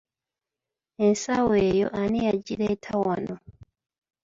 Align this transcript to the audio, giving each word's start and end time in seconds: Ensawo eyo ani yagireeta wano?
Ensawo 1.05 1.53
eyo 1.69 1.87
ani 2.01 2.19
yagireeta 2.27 2.91
wano? 3.03 3.35